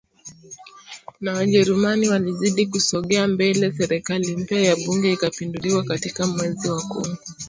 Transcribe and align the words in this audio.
na 1.21 1.33
Wajerumani 1.33 2.09
walizidi 2.09 2.65
kusogea 2.67 3.27
mbele 3.27 3.71
Serikali 3.71 4.37
mpya 4.37 4.61
ya 4.61 4.75
bunge 4.75 5.13
ikapinduliwa 5.13 5.83
katika 5.83 6.27
mwezi 6.27 6.69
wa 6.69 6.81
kumi 6.81 7.17